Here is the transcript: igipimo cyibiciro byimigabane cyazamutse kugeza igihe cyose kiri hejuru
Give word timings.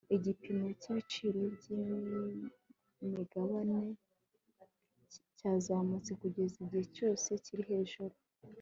igipimo 0.15 0.67
cyibiciro 0.81 1.39
byimigabane 1.55 3.79
cyazamutse 5.37 6.11
kugeza 6.21 6.55
igihe 6.63 6.83
cyose 6.95 7.29
kiri 7.43 7.63
hejuru 7.71 8.15